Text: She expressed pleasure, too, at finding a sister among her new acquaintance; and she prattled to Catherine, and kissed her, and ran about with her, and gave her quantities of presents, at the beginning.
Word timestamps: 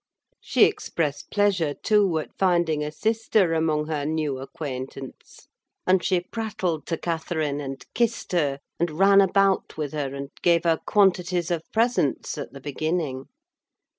She 0.39 0.63
expressed 0.65 1.29
pleasure, 1.29 1.75
too, 1.75 2.17
at 2.17 2.35
finding 2.35 2.83
a 2.83 2.91
sister 2.91 3.53
among 3.53 3.85
her 3.85 4.03
new 4.03 4.39
acquaintance; 4.39 5.47
and 5.85 6.03
she 6.03 6.21
prattled 6.21 6.87
to 6.87 6.97
Catherine, 6.97 7.61
and 7.61 7.85
kissed 7.93 8.31
her, 8.31 8.57
and 8.79 8.89
ran 8.97 9.21
about 9.21 9.77
with 9.77 9.93
her, 9.93 10.15
and 10.15 10.29
gave 10.41 10.63
her 10.63 10.79
quantities 10.87 11.51
of 11.51 11.71
presents, 11.71 12.35
at 12.39 12.51
the 12.51 12.59
beginning. 12.59 13.25